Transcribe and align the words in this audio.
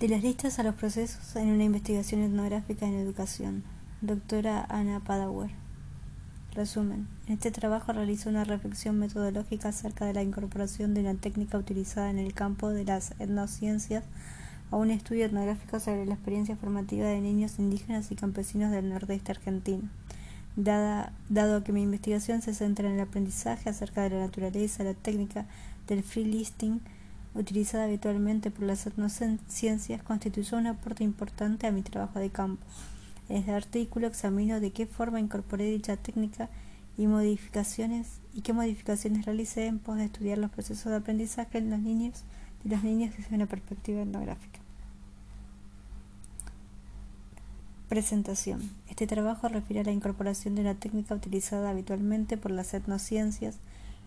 De 0.00 0.06
las 0.06 0.22
listas 0.22 0.60
a 0.60 0.62
los 0.62 0.76
procesos 0.76 1.34
en 1.34 1.48
una 1.48 1.64
investigación 1.64 2.22
etnográfica 2.22 2.86
en 2.86 2.94
educación. 2.94 3.64
Doctora 4.00 4.64
Ana 4.68 5.00
Padawer. 5.00 5.50
Resumen. 6.54 7.08
En 7.26 7.34
este 7.34 7.50
trabajo 7.50 7.92
realizó 7.92 8.28
una 8.30 8.44
reflexión 8.44 8.96
metodológica 9.00 9.70
acerca 9.70 10.06
de 10.06 10.14
la 10.14 10.22
incorporación 10.22 10.94
de 10.94 11.00
una 11.00 11.16
técnica 11.16 11.58
utilizada 11.58 12.10
en 12.10 12.20
el 12.20 12.32
campo 12.32 12.68
de 12.70 12.84
las 12.84 13.10
etnociencias 13.18 14.04
a 14.70 14.76
un 14.76 14.92
estudio 14.92 15.24
etnográfico 15.24 15.80
sobre 15.80 16.06
la 16.06 16.14
experiencia 16.14 16.54
formativa 16.54 17.08
de 17.08 17.20
niños 17.20 17.58
indígenas 17.58 18.12
y 18.12 18.14
campesinos 18.14 18.70
del 18.70 18.90
nordeste 18.90 19.32
argentino. 19.32 19.88
Dado 20.54 21.64
que 21.64 21.72
mi 21.72 21.82
investigación 21.82 22.40
se 22.40 22.54
centra 22.54 22.88
en 22.88 22.94
el 22.94 23.00
aprendizaje 23.00 23.68
acerca 23.68 24.02
de 24.02 24.10
la 24.10 24.26
naturaleza, 24.26 24.84
la 24.84 24.94
técnica 24.94 25.46
del 25.88 26.04
free 26.04 26.24
listing, 26.24 26.82
utilizada 27.38 27.84
habitualmente 27.84 28.50
por 28.50 28.64
las 28.64 28.86
etnociencias, 28.86 30.02
constituyó 30.02 30.58
un 30.58 30.66
aporte 30.66 31.04
importante 31.04 31.66
a 31.66 31.72
mi 31.72 31.82
trabajo 31.82 32.18
de 32.18 32.30
campo. 32.30 32.64
En 33.28 33.36
este 33.36 33.52
artículo 33.52 34.06
examino 34.06 34.60
de 34.60 34.72
qué 34.72 34.86
forma 34.86 35.20
incorporé 35.20 35.70
dicha 35.70 35.96
técnica 35.96 36.48
y 36.96 37.06
modificaciones 37.06 38.20
y 38.34 38.42
qué 38.42 38.52
modificaciones 38.52 39.24
realicé 39.24 39.66
en 39.66 39.78
pos 39.78 39.96
de 39.96 40.04
estudiar 40.04 40.38
los 40.38 40.50
procesos 40.50 40.90
de 40.90 40.96
aprendizaje 40.96 41.58
en 41.58 41.70
los 41.70 41.80
niños 41.80 42.24
y 42.64 42.68
los 42.68 42.82
niños 42.82 43.14
desde 43.16 43.36
una 43.36 43.46
perspectiva 43.46 44.02
etnográfica. 44.02 44.58
Presentación. 47.88 48.70
Este 48.88 49.06
trabajo 49.06 49.48
refiere 49.48 49.80
a 49.80 49.84
la 49.84 49.92
incorporación 49.92 50.54
de 50.54 50.60
una 50.62 50.74
técnica 50.74 51.14
utilizada 51.14 51.70
habitualmente 51.70 52.36
por 52.36 52.50
las 52.50 52.74
etnociencias, 52.74 53.56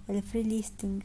el 0.07 0.21
free 0.21 0.43
listing, 0.43 1.03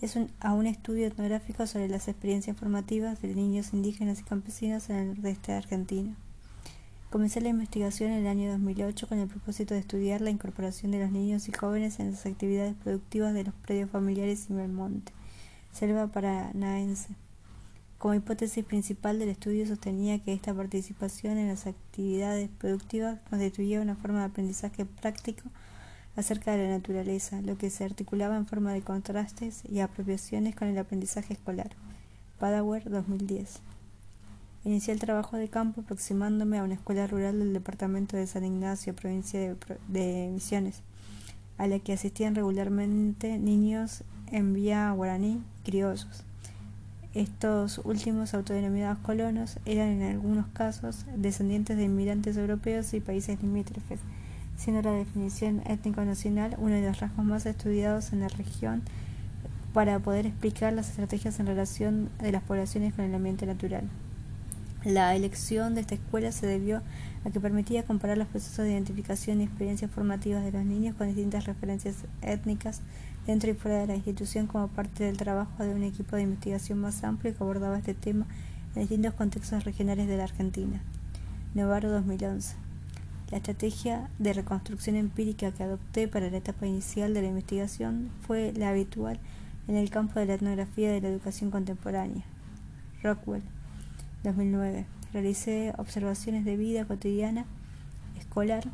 es 0.00 0.16
un, 0.16 0.30
a 0.40 0.52
un 0.52 0.66
estudio 0.66 1.06
etnográfico 1.06 1.66
sobre 1.66 1.88
las 1.88 2.08
experiencias 2.08 2.56
formativas 2.56 3.22
de 3.22 3.34
niños 3.34 3.72
indígenas 3.72 4.20
y 4.20 4.24
campesinos 4.24 4.90
en 4.90 4.96
el 4.96 5.08
nordeste 5.08 5.52
de 5.52 5.58
Argentina. 5.58 6.16
Comencé 7.10 7.40
la 7.40 7.48
investigación 7.48 8.10
en 8.10 8.18
el 8.18 8.26
año 8.26 8.50
2008 8.50 9.08
con 9.08 9.18
el 9.18 9.28
propósito 9.28 9.72
de 9.72 9.80
estudiar 9.80 10.20
la 10.20 10.30
incorporación 10.30 10.90
de 10.90 10.98
los 10.98 11.10
niños 11.10 11.48
y 11.48 11.52
jóvenes 11.52 11.98
en 11.98 12.10
las 12.10 12.26
actividades 12.26 12.74
productivas 12.74 13.32
de 13.32 13.44
los 13.44 13.54
predios 13.54 13.90
familiares 13.90 14.46
y 14.50 14.54
Belmonte, 14.54 15.12
selva 15.72 16.08
paranaense. 16.08 17.14
Como 17.96 18.14
hipótesis 18.14 18.64
principal 18.64 19.18
del 19.18 19.30
estudio 19.30 19.66
sostenía 19.66 20.18
que 20.18 20.34
esta 20.34 20.52
participación 20.52 21.38
en 21.38 21.48
las 21.48 21.66
actividades 21.66 22.50
productivas 22.58 23.18
constituía 23.30 23.80
una 23.80 23.96
forma 23.96 24.18
de 24.18 24.26
aprendizaje 24.26 24.84
práctico 24.84 25.44
acerca 26.16 26.52
de 26.52 26.64
la 26.64 26.70
naturaleza, 26.70 27.42
lo 27.42 27.58
que 27.58 27.70
se 27.70 27.84
articulaba 27.84 28.36
en 28.36 28.46
forma 28.46 28.72
de 28.72 28.80
contrastes 28.80 29.62
y 29.70 29.80
apropiaciones 29.80 30.56
con 30.56 30.68
el 30.68 30.78
aprendizaje 30.78 31.34
escolar. 31.34 31.70
Padawer 32.38 32.88
2010. 32.90 33.60
Inicié 34.64 34.94
el 34.94 35.00
trabajo 35.00 35.36
de 35.36 35.48
campo 35.48 35.82
aproximándome 35.82 36.58
a 36.58 36.64
una 36.64 36.74
escuela 36.74 37.06
rural 37.06 37.38
del 37.38 37.52
departamento 37.52 38.16
de 38.16 38.26
San 38.26 38.44
Ignacio, 38.44 38.96
provincia 38.96 39.38
de, 39.38 39.56
de 39.88 40.30
Misiones, 40.32 40.82
a 41.58 41.66
la 41.66 41.78
que 41.78 41.92
asistían 41.92 42.34
regularmente 42.34 43.38
niños 43.38 44.02
en 44.32 44.54
vía 44.54 44.90
guaraní 44.92 45.42
criollos. 45.64 46.24
Estos 47.14 47.80
últimos 47.84 48.34
autodenominados 48.34 48.98
colonos 48.98 49.58
eran 49.64 49.88
en 49.88 50.02
algunos 50.02 50.46
casos 50.48 51.06
descendientes 51.14 51.76
de 51.76 51.84
inmigrantes 51.84 52.36
europeos 52.36 52.92
y 52.92 53.00
países 53.00 53.40
limítrofes 53.42 54.00
siendo 54.56 54.82
la 54.82 54.92
definición 54.92 55.62
étnico-nacional 55.66 56.56
uno 56.58 56.74
de 56.74 56.86
los 56.86 57.00
rasgos 57.00 57.24
más 57.24 57.46
estudiados 57.46 58.12
en 58.12 58.20
la 58.20 58.28
región 58.28 58.82
para 59.72 59.98
poder 59.98 60.26
explicar 60.26 60.72
las 60.72 60.88
estrategias 60.88 61.38
en 61.38 61.46
relación 61.46 62.08
de 62.20 62.32
las 62.32 62.42
poblaciones 62.42 62.94
con 62.94 63.04
el 63.04 63.14
ambiente 63.14 63.44
natural. 63.46 63.84
La 64.84 65.14
elección 65.14 65.74
de 65.74 65.80
esta 65.80 65.96
escuela 65.96 66.30
se 66.32 66.46
debió 66.46 66.80
a 67.24 67.30
que 67.30 67.40
permitía 67.40 67.82
comparar 67.82 68.16
los 68.16 68.28
procesos 68.28 68.64
de 68.64 68.72
identificación 68.72 69.40
y 69.40 69.44
experiencias 69.44 69.90
formativas 69.90 70.44
de 70.44 70.52
los 70.52 70.64
niños 70.64 70.94
con 70.94 71.08
distintas 71.08 71.44
referencias 71.44 71.96
étnicas 72.22 72.82
dentro 73.26 73.50
y 73.50 73.54
fuera 73.54 73.80
de 73.80 73.88
la 73.88 73.96
institución 73.96 74.46
como 74.46 74.68
parte 74.68 75.04
del 75.04 75.16
trabajo 75.16 75.64
de 75.64 75.74
un 75.74 75.82
equipo 75.82 76.16
de 76.16 76.22
investigación 76.22 76.78
más 76.78 77.02
amplio 77.02 77.36
que 77.36 77.42
abordaba 77.42 77.78
este 77.78 77.94
tema 77.94 78.26
en 78.74 78.82
distintos 78.82 79.14
contextos 79.14 79.64
regionales 79.64 80.06
de 80.06 80.16
la 80.16 80.24
Argentina. 80.24 80.80
Navarro 81.54 81.90
2011. 81.90 82.65
La 83.30 83.38
estrategia 83.38 84.08
de 84.20 84.32
reconstrucción 84.32 84.94
empírica 84.94 85.50
que 85.50 85.64
adopté 85.64 86.06
para 86.06 86.30
la 86.30 86.36
etapa 86.36 86.64
inicial 86.64 87.12
de 87.12 87.22
la 87.22 87.28
investigación 87.28 88.10
fue 88.24 88.52
la 88.56 88.68
habitual 88.68 89.18
en 89.66 89.74
el 89.74 89.90
campo 89.90 90.20
de 90.20 90.26
la 90.26 90.34
etnografía 90.34 90.92
de 90.92 91.00
la 91.00 91.08
educación 91.08 91.50
contemporánea. 91.50 92.22
Rockwell, 93.02 93.42
2009. 94.22 94.86
Realicé 95.12 95.72
observaciones 95.76 96.44
de 96.44 96.56
vida 96.56 96.84
cotidiana, 96.84 97.46
escolar, 98.16 98.64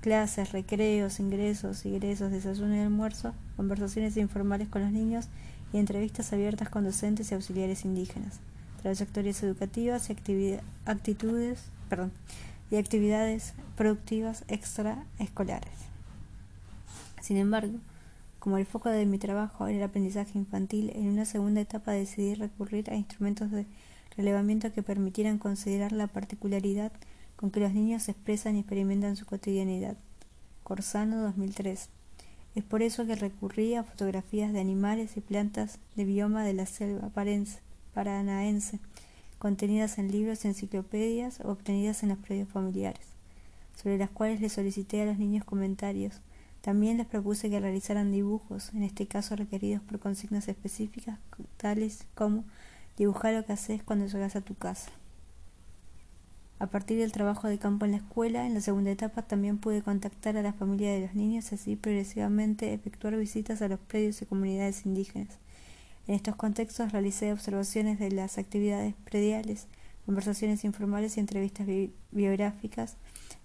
clases, 0.00 0.50
recreos, 0.50 1.20
ingresos, 1.20 1.86
ingresos, 1.86 2.32
desayuno 2.32 2.74
y 2.74 2.80
almuerzo, 2.80 3.34
conversaciones 3.56 4.16
informales 4.16 4.68
con 4.68 4.82
los 4.82 4.90
niños 4.90 5.28
y 5.72 5.78
entrevistas 5.78 6.32
abiertas 6.32 6.68
con 6.68 6.82
docentes 6.82 7.30
y 7.30 7.34
auxiliares 7.34 7.84
indígenas, 7.84 8.40
trayectorias 8.82 9.42
educativas 9.44 10.10
y 10.10 10.58
actitudes, 10.86 11.62
perdón, 11.88 12.10
y 12.70 12.76
actividades 12.76 13.54
productivas 13.76 14.44
extraescolares. 14.48 15.72
Sin 17.20 17.36
embargo, 17.36 17.78
como 18.38 18.56
el 18.56 18.66
foco 18.66 18.88
de 18.88 19.04
mi 19.06 19.18
trabajo 19.18 19.66
era 19.66 19.78
el 19.78 19.84
aprendizaje 19.84 20.38
infantil, 20.38 20.92
en 20.94 21.08
una 21.08 21.24
segunda 21.24 21.60
etapa 21.60 21.92
decidí 21.92 22.34
recurrir 22.34 22.90
a 22.90 22.96
instrumentos 22.96 23.50
de 23.50 23.66
relevamiento 24.16 24.72
que 24.72 24.82
permitieran 24.82 25.38
considerar 25.38 25.92
la 25.92 26.06
particularidad 26.06 26.92
con 27.36 27.50
que 27.50 27.60
los 27.60 27.72
niños 27.72 28.08
expresan 28.08 28.56
y 28.56 28.60
experimentan 28.60 29.16
su 29.16 29.26
cotidianidad. 29.26 29.96
Corsano 30.62 31.22
2003. 31.22 31.88
Es 32.54 32.64
por 32.64 32.82
eso 32.82 33.06
que 33.06 33.14
recurrí 33.14 33.74
a 33.74 33.84
fotografías 33.84 34.52
de 34.52 34.60
animales 34.60 35.16
y 35.16 35.20
plantas 35.20 35.78
de 35.94 36.04
bioma 36.04 36.44
de 36.44 36.54
la 36.54 36.66
selva 36.66 37.10
paranaense, 37.94 38.78
contenidas 39.40 39.96
en 39.98 40.12
libros 40.12 40.44
y 40.44 40.48
enciclopedias 40.48 41.40
obtenidas 41.40 42.02
en 42.02 42.10
los 42.10 42.18
predios 42.18 42.50
familiares, 42.50 43.06
sobre 43.74 43.96
las 43.96 44.10
cuales 44.10 44.42
les 44.42 44.52
solicité 44.52 45.00
a 45.00 45.06
los 45.06 45.18
niños 45.18 45.46
comentarios. 45.46 46.20
También 46.60 46.98
les 46.98 47.06
propuse 47.06 47.48
que 47.48 47.58
realizaran 47.58 48.12
dibujos, 48.12 48.70
en 48.74 48.82
este 48.82 49.06
caso 49.06 49.36
requeridos 49.36 49.82
por 49.82 49.98
consignas 49.98 50.46
específicas, 50.46 51.18
tales 51.56 52.04
como 52.14 52.44
dibujar 52.98 53.32
lo 53.32 53.46
que 53.46 53.54
haces 53.54 53.82
cuando 53.82 54.06
llegas 54.06 54.36
a 54.36 54.42
tu 54.42 54.54
casa. 54.54 54.90
A 56.58 56.66
partir 56.66 56.98
del 56.98 57.10
trabajo 57.10 57.48
de 57.48 57.58
campo 57.58 57.86
en 57.86 57.92
la 57.92 57.96
escuela, 57.96 58.46
en 58.46 58.52
la 58.52 58.60
segunda 58.60 58.90
etapa 58.90 59.22
también 59.22 59.56
pude 59.56 59.80
contactar 59.80 60.36
a 60.36 60.42
la 60.42 60.52
familia 60.52 60.92
de 60.92 61.00
los 61.00 61.14
niños 61.14 61.50
y 61.50 61.54
así 61.54 61.76
progresivamente 61.76 62.74
efectuar 62.74 63.16
visitas 63.16 63.62
a 63.62 63.68
los 63.68 63.80
predios 63.80 64.20
y 64.20 64.26
comunidades 64.26 64.84
indígenas. 64.84 65.38
En 66.06 66.14
estos 66.14 66.36
contextos 66.36 66.92
realicé 66.92 67.32
observaciones 67.32 67.98
de 67.98 68.10
las 68.10 68.38
actividades 68.38 68.94
prediales, 69.04 69.66
conversaciones 70.06 70.64
informales 70.64 71.16
y 71.16 71.20
entrevistas 71.20 71.66
biográficas. 72.10 72.96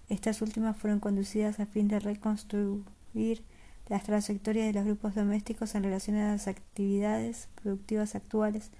Estas 0.08 0.42
últimas 0.42 0.76
fueron 0.76 1.00
conducidas 1.00 1.60
a 1.60 1.66
fin 1.66 1.88
de 1.88 2.00
reconstruir 2.00 3.42
las 3.88 4.02
trayectorias 4.02 4.66
de 4.66 4.72
los 4.72 4.84
grupos 4.84 5.14
domésticos 5.14 5.74
en 5.74 5.84
relación 5.84 6.16
a 6.16 6.32
las 6.32 6.48
actividades 6.48 7.48
productivas 7.62 8.14
actuales, 8.14 8.70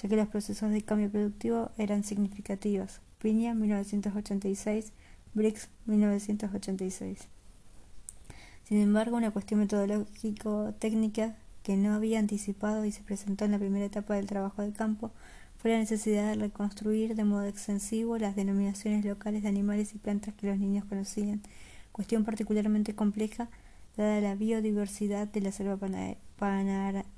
ya 0.00 0.08
que 0.08 0.16
los 0.16 0.28
procesos 0.28 0.70
de 0.70 0.82
cambio 0.82 1.10
productivo 1.10 1.70
eran 1.76 2.04
significativos. 2.04 3.00
Piña, 3.18 3.54
1986, 3.54 4.92
Briggs, 5.34 5.68
1986. 5.84 7.28
Sin 8.64 8.80
embargo, 8.80 9.16
una 9.16 9.30
cuestión 9.30 9.60
metodológico-técnica 9.60 11.36
que 11.66 11.76
no 11.76 11.94
había 11.94 12.20
anticipado 12.20 12.84
y 12.84 12.92
se 12.92 13.02
presentó 13.02 13.44
en 13.44 13.50
la 13.50 13.58
primera 13.58 13.84
etapa 13.84 14.14
del 14.14 14.26
trabajo 14.26 14.62
de 14.62 14.70
campo 14.72 15.10
fue 15.58 15.72
la 15.72 15.78
necesidad 15.78 16.28
de 16.28 16.36
reconstruir 16.36 17.16
de 17.16 17.24
modo 17.24 17.44
extensivo 17.44 18.18
las 18.18 18.36
denominaciones 18.36 19.04
locales 19.04 19.42
de 19.42 19.48
animales 19.48 19.92
y 19.92 19.98
plantas 19.98 20.32
que 20.34 20.46
los 20.46 20.58
niños 20.58 20.84
conocían, 20.84 21.42
cuestión 21.90 22.24
particularmente 22.24 22.94
compleja 22.94 23.48
dada 23.96 24.20
la 24.20 24.36
biodiversidad 24.36 25.26
de 25.26 25.40
la 25.40 25.50
selva 25.50 25.76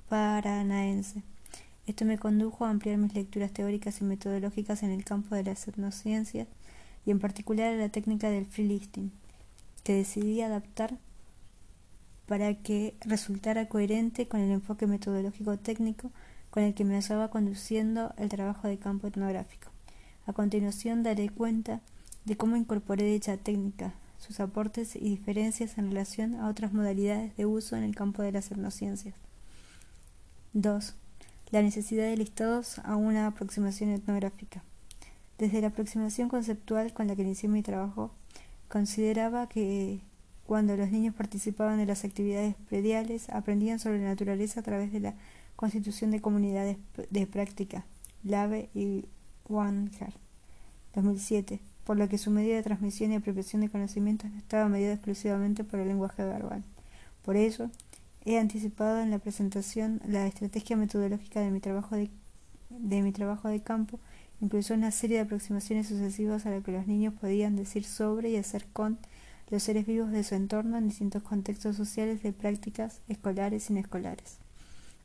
paranaense. 0.09 1.23
Esto 1.87 2.07
me 2.07 2.17
condujo 2.17 2.65
a 2.65 2.71
ampliar 2.71 2.97
mis 2.97 3.13
lecturas 3.13 3.53
teóricas 3.53 4.01
y 4.01 4.05
metodológicas 4.05 4.83
en 4.83 4.93
el 4.93 5.05
campo 5.05 5.35
de 5.35 5.45
las 5.45 5.69
etnociencias 5.69 6.49
y 7.05 7.11
en 7.11 7.19
particular 7.19 7.75
a 7.75 7.77
la 7.77 7.91
técnica 7.91 8.31
del 8.31 8.47
free 8.47 8.67
listing, 8.67 9.11
que 9.85 9.93
decidí 9.93 10.41
adaptar 10.41 10.97
para 12.29 12.55
que 12.55 12.95
resultara 13.01 13.69
coherente 13.69 14.29
con 14.29 14.41
el 14.41 14.51
enfoque 14.53 14.87
metodológico 14.87 15.59
técnico 15.59 16.13
con 16.51 16.63
el 16.63 16.75
que 16.75 16.85
me 16.85 16.99
estaba 16.99 17.31
conduciendo 17.31 18.13
el 18.19 18.29
trabajo 18.29 18.69
de 18.69 18.79
campo 18.79 19.09
etnográfico. 19.09 19.71
A 20.27 20.35
continuación 20.35 21.03
daré 21.03 21.31
cuenta 21.31 21.81
de 22.27 22.37
cómo 22.37 22.57
incorporé 22.57 23.05
dicha 23.05 23.39
técnica, 23.39 23.95
sus 24.19 24.41
aportes 24.41 24.95
y 24.95 25.01
diferencias 25.01 25.79
en 25.79 25.89
relación 25.89 26.35
a 26.35 26.49
otras 26.49 26.75
modalidades 26.75 27.35
de 27.37 27.47
uso 27.47 27.77
en 27.77 27.83
el 27.83 27.95
campo 27.95 28.23
de 28.23 28.33
las 28.33 28.51
etnociencias. 28.51 29.15
2. 30.53 30.95
la 31.51 31.63
necesidad 31.63 32.05
de 32.05 32.17
listados 32.17 32.79
a 32.81 32.97
una 32.97 33.27
aproximación 33.27 33.91
etnográfica. 33.91 34.63
Desde 35.39 35.63
la 35.63 35.69
aproximación 35.69 36.29
conceptual 36.29 36.93
con 36.93 37.07
la 37.07 37.17
que 37.17 37.23
inicié 37.23 37.49
mi 37.49 37.63
trabajo, 37.63 38.11
consideraba 38.69 39.49
que 39.49 40.03
cuando 40.49 40.79
los 40.79 40.91
niños 40.91 41.15
participaban 41.15 41.77
de 41.77 41.85
las 41.85 42.07
actividades 42.07 42.55
prediales, 42.71 43.29
aprendían 43.29 43.79
sobre 43.79 43.99
la 43.99 44.07
naturaleza 44.07 44.61
a 44.61 44.63
través 44.63 44.91
de 44.91 45.01
la 45.01 45.15
constitución 45.57 46.11
de 46.11 46.23
comunidades 46.23 46.79
de 47.11 47.27
práctica, 47.27 47.85
LAVE 48.25 48.71
y 48.75 49.05
Wanhart, 49.47 50.17
2007, 50.95 51.61
por 51.85 51.99
lo 51.99 52.09
que 52.09 52.17
su 52.17 52.31
medio 52.31 52.57
de 52.57 52.63
transmisión 52.63 53.13
y 53.13 53.17
apropiación 53.17 53.61
de 53.61 53.69
conocimientos 53.69 54.31
no 54.31 54.39
estaba 54.39 54.71
mediado 54.71 54.95
exclusivamente 54.95 55.65
por 55.65 55.81
el 55.81 55.89
lenguaje 55.89 56.25
verbal. 56.25 56.65
Por 57.27 57.37
ello, 57.37 57.69
he 58.25 58.39
anticipado 58.39 59.03
en 59.03 59.11
la 59.11 59.19
presentación 59.19 60.01
la 60.09 60.27
estrategia 60.27 60.79
metodológica 60.79 61.41
de 61.41 61.51
mi 61.51 61.61
trabajo 61.61 61.95
de, 61.95 63.03
mi 63.03 63.13
trabajo 63.13 63.49
de 63.49 63.61
campo, 63.61 64.01
incluso 64.41 64.73
una 64.73 64.93
serie 64.93 65.19
de 65.19 65.25
aproximaciones 65.25 65.89
sucesivas 65.89 66.47
a 66.47 66.51
lo 66.51 66.63
que 66.63 66.73
los 66.73 66.87
niños 66.87 67.13
podían 67.21 67.55
decir 67.55 67.85
sobre 67.85 68.31
y 68.31 68.37
hacer 68.37 68.65
con 68.73 68.99
los 69.51 69.63
seres 69.63 69.87
vivos 69.87 70.11
de 70.11 70.25
su 70.25 70.35
entorno 70.35 70.77
en 70.77 70.89
distintos 70.89 71.23
contextos 71.23 71.77
sociales 71.77 72.23
de 72.23 72.33
prácticas 72.33 73.01
escolares 73.09 73.71
y 73.71 73.73
no 73.73 73.81
escolares. 73.81 74.39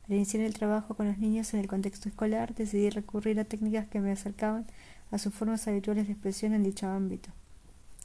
Al 0.06 0.16
iniciar 0.16 0.42
el 0.42 0.52
trabajo 0.52 0.94
con 0.94 1.06
los 1.08 1.18
niños 1.18 1.54
en 1.54 1.60
el 1.60 1.66
contexto 1.66 2.08
escolar, 2.10 2.54
decidí 2.54 2.90
recurrir 2.90 3.40
a 3.40 3.44
técnicas 3.44 3.88
que 3.88 4.00
me 4.00 4.12
acercaban 4.12 4.66
a 5.10 5.18
sus 5.18 5.32
formas 5.32 5.66
habituales 5.66 6.06
de 6.06 6.12
expresión 6.12 6.52
en 6.52 6.62
dicho 6.62 6.86
ámbito. 6.86 7.30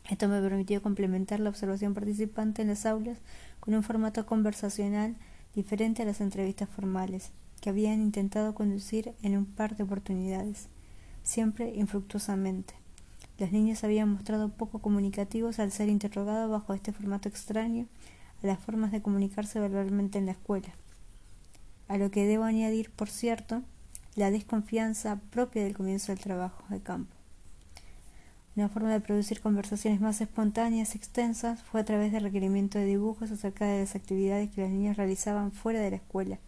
Esto 0.10 0.30
me 0.30 0.42
permitió 0.42 0.82
complementar 0.82 1.42
la 1.42 1.50
observación 1.50 1.94
participante 1.94 2.62
en 2.62 2.70
las 2.70 2.86
aulas 2.86 3.18
con 3.60 3.74
un 3.74 3.84
formato 3.84 4.26
conversacional 4.26 5.18
diferente 5.54 6.04
a 6.04 6.06
las 6.06 6.22
entrevistas 6.22 6.70
formales, 6.70 7.32
que 7.60 7.70
habían 7.70 8.02
intentado 8.02 8.56
conducir 8.56 9.14
en 9.22 9.38
un 9.38 9.46
par 9.46 9.76
de 9.76 9.84
oportunidades, 9.84 10.70
siempre 11.22 11.74
infructuosamente. 11.76 12.79
Los 13.40 13.54
niños 13.54 13.86
habían 13.86 14.12
mostrado 14.12 14.50
poco 14.50 14.80
comunicativos 14.80 15.60
al 15.60 15.72
ser 15.72 15.88
interrogados 15.88 16.52
bajo 16.52 16.74
este 16.74 16.92
formato 16.92 17.30
extraño 17.30 17.88
a 18.44 18.48
las 18.48 18.60
formas 18.60 18.92
de 18.92 19.02
comunicarse 19.02 19.62
verbalmente 19.62 20.18
en 20.18 20.26
la 20.26 20.34
escuela. 20.34 20.68
A 21.88 21.98
lo 21.98 22.12
que 22.12 22.26
debo 22.26 22.44
añadir, 22.44 22.92
por 22.92 23.10
cierto, 23.10 23.62
la 24.16 24.30
desconfianza 24.30 25.22
propia 25.30 25.64
del 25.64 25.78
comienzo 25.78 26.12
del 26.12 26.20
trabajo 26.20 26.66
de 26.70 26.82
campo. 26.82 27.16
Una 28.58 28.68
forma 28.68 28.92
de 28.92 29.00
producir 29.00 29.40
conversaciones 29.40 30.02
más 30.02 30.20
espontáneas 30.20 30.94
y 30.94 30.98
extensas 30.98 31.64
fue 31.64 31.80
a 31.80 31.86
través 31.86 32.12
del 32.12 32.24
requerimiento 32.24 32.78
de 32.78 32.86
dibujos 32.88 33.32
acerca 33.32 33.66
de 33.66 33.80
las 33.80 33.96
actividades 33.96 34.50
que 34.50 34.64
los 34.64 34.70
niños 34.70 34.98
realizaban 34.98 35.54
fuera 35.54 35.80
de 35.80 35.92
la 35.92 35.96
escuela, 35.96 36.40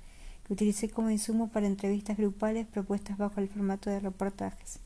que 0.45 0.51
utilicé 0.51 0.89
como 0.89 1.09
insumo 1.09 1.47
para 1.47 1.67
entrevistas 1.67 2.17
grupales 2.17 2.67
propuestas 2.67 3.17
bajo 3.17 3.39
el 3.39 3.47
formato 3.47 3.89
de 3.89 4.01
reportajes. 4.01 4.81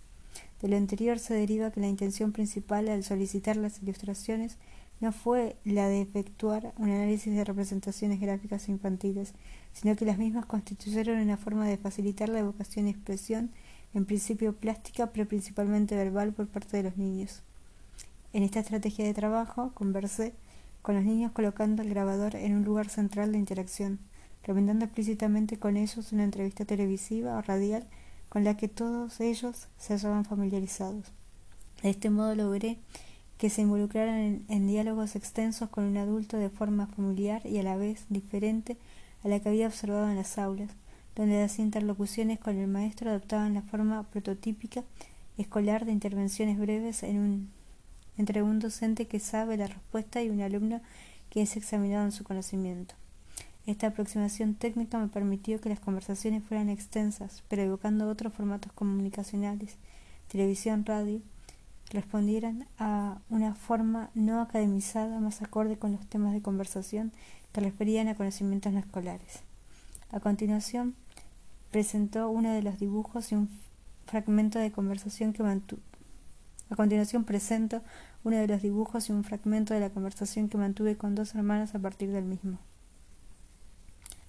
De 0.62 0.68
lo 0.68 0.78
anterior 0.78 1.20
se 1.20 1.34
deriva 1.34 1.72
que 1.72 1.80
la 1.80 1.88
intención 1.88 2.32
principal 2.32 2.90
al 2.90 3.04
solicitar 3.04 3.58
las 3.58 3.82
ilustraciones 3.82 4.58
no 5.02 5.12
fue 5.12 5.58
la 5.66 5.88
de 5.88 6.02
efectuar 6.02 6.74
un 6.78 6.90
análisis 6.90 7.34
de 7.34 7.44
representaciones 7.44 8.20
gráficas 8.20 8.70
infantiles, 8.70 9.34
sino 9.74 9.96
que 9.96 10.06
las 10.06 10.18
mismas 10.18 10.46
constituyeron 10.46 11.20
una 11.20 11.38
forma 11.38 11.68
de 11.68 11.78
facilitar 11.78 12.30
la 12.30 12.40
evocación 12.40 12.88
y 12.88 12.92
expresión 12.92 13.52
en 13.94 14.06
principio 14.06 14.56
plástica, 14.56 15.08
pero 15.08 15.28
principalmente 15.28 15.96
verbal 15.96 16.34
por 16.34 16.48
parte 16.48 16.78
de 16.78 16.84
los 16.84 16.98
niños. 16.98 17.44
En 18.34 18.44
esta 18.44 18.60
estrategia 18.60 19.06
de 19.06 19.14
trabajo 19.14 19.72
conversé 19.74 20.34
con 20.82 20.96
los 20.96 21.04
niños 21.04 21.32
colocando 21.32 21.82
el 21.82 21.90
grabador 21.90 22.36
en 22.36 22.56
un 22.56 22.64
lugar 22.64 22.90
central 22.90 23.32
de 23.32 23.38
interacción, 23.38 24.00
recomendando 24.44 24.86
explícitamente 24.86 25.58
con 25.58 25.78
ellos 25.78 26.12
una 26.12 26.24
entrevista 26.24 26.66
televisiva 26.66 27.38
o 27.38 27.42
radial 27.42 27.88
con 28.30 28.44
la 28.44 28.58
que 28.58 28.68
todos 28.68 29.20
ellos 29.22 29.68
se 29.78 29.94
hallaban 29.94 30.26
familiarizados. 30.26 31.12
De 31.82 31.90
este 31.90 32.10
modo 32.10 32.36
logré 32.36 32.80
que 33.38 33.50
se 33.50 33.62
involucraran 33.62 34.46
en, 34.48 34.68
diálogos 34.68 35.16
extensos 35.16 35.70
con 35.70 35.84
un 35.84 35.98
adulto 35.98 36.38
de 36.38 36.50
forma 36.50 36.88
familiar 36.88 37.46
y 37.46 37.58
a 37.58 37.64
la 37.64 37.76
vez 37.76 38.06
diferente 38.10 38.78
a 39.24 39.28
la 39.28 39.40
que 39.40 39.50
había 39.50 39.68
observado 39.68 40.10
en 40.10 40.16
las 40.16 40.38
aulas, 40.38 40.72
donde 41.16 41.42
las 41.42 41.60
interlocuciones 41.60 42.40
con 42.40 42.58
el 42.58 42.68
maestro 42.68 43.10
adoptaban 43.10 43.54
la 43.54 43.62
forma 43.62 44.04
prototípica 44.04 44.84
escolar 45.38 45.86
de 45.86 45.92
intervenciones 45.92 46.58
breves 46.58 47.04
entre 47.04 48.42
un 48.42 48.60
docente 48.60 49.08
que 49.08 49.20
sabe 49.20 49.58
la 49.58 49.68
respuesta 49.68 50.24
y 50.24 50.30
un 50.30 50.42
alumno 50.42 50.82
que 51.30 51.42
es 51.42 51.58
examinado 51.58 52.06
en 52.06 52.12
su 52.14 52.24
conocimiento. 52.24 52.96
Esta 53.66 53.88
aproximación 53.88 54.54
técnica 54.54 55.00
me 55.00 55.08
permitió 55.08 55.60
que 55.60 55.70
las 55.70 55.80
conversaciones 55.80 56.44
fueran 56.44 56.70
extensas, 56.70 57.44
pero 57.48 57.64
evocando 57.64 58.08
otros 58.08 58.32
formatos 58.32 58.72
comunicacionales, 58.74 59.78
televisión, 60.28 60.86
radio, 60.86 61.22
respondieran 61.90 62.68
a 62.78 63.22
una 63.30 63.56
forma 63.56 64.12
no 64.14 64.40
academizada 64.40 65.20
más 65.20 65.42
acorde 65.42 65.78
con 65.78 65.94
los 65.94 66.06
temas 66.08 66.34
de 66.34 66.44
conversación 66.44 67.12
que 67.54 67.62
referían 67.62 68.08
a 68.08 68.16
conocimientos 68.16 68.72
no 68.72 68.80
escolares. 68.80 69.42
A 70.12 70.20
continuación, 70.20 70.96
presentó 71.72 72.30
uno 72.30 72.54
de 72.54 72.62
los 72.62 72.78
dibujos 72.78 73.32
y 73.32 73.36
un 73.36 73.50
fragmento 74.06 74.60
de 74.60 74.72
conversación 74.72 75.34
que. 75.34 75.80
A 76.70 76.76
continuación 76.76 77.24
presento 77.24 77.82
uno 78.24 78.38
de 78.38 78.48
los 78.48 78.62
dibujos 78.62 79.10
y 79.10 79.12
un 79.12 79.24
fragmento 79.24 79.74
de 79.74 79.80
la 79.80 79.90
conversación 79.90 80.50
que 80.50 80.58
mantuve 80.58 80.98
con 80.98 81.16
dos 81.16 81.34
hermanas 81.34 81.74
a 81.74 81.80
partir 81.80 82.12
del 82.12 82.26
mismo. 82.26 82.60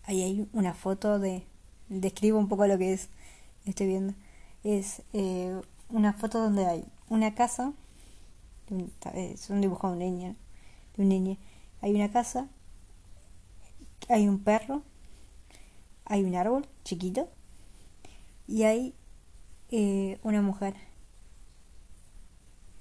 Ahí 0.06 0.22
hay 0.22 0.48
una 0.52 0.74
foto 0.74 1.18
de. 1.18 1.44
Describo 1.88 2.38
un 2.38 2.48
poco 2.48 2.66
lo 2.66 2.78
que 2.78 2.92
es. 2.92 3.08
Estoy 3.64 3.86
viendo. 3.88 4.14
Es 4.64 5.02
eh, 5.12 5.60
una 5.88 6.12
foto 6.12 6.40
donde 6.40 6.66
hay 6.66 6.84
una 7.08 7.34
casa. 7.34 7.72
Es 9.14 9.50
un 9.50 9.60
dibujo 9.60 9.88
de 9.88 9.92
un 9.92 9.98
niño. 9.98 10.36
De 10.96 11.02
un 11.02 11.08
niño. 11.08 11.36
Hay 11.82 11.94
una 11.94 12.10
casa. 12.10 12.48
Hay 14.08 14.28
un 14.28 14.38
perro. 14.38 14.82
Hay 16.04 16.24
un 16.24 16.34
árbol 16.36 16.66
chiquito 16.84 17.28
y 18.48 18.62
hay 18.64 18.94
eh, 19.70 20.18
una 20.22 20.42
mujer. 20.42 20.74